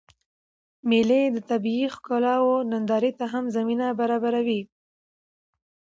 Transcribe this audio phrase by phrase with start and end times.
[0.89, 4.61] مېلې د طبیعي ښکلاوو نندارې ته هم زمینه برابروي.